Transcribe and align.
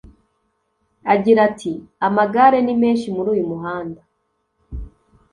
Agira 1.13 1.39
ati 1.49 1.73
“Amagare 2.07 2.59
ni 2.63 2.75
menshi 2.81 3.07
muri 3.15 3.27
uyu 3.35 3.45
muhanda 3.51 4.01